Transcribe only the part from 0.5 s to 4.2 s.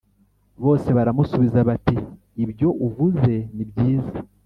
bose baramusubiza bati Ibyo uvuze ni byiza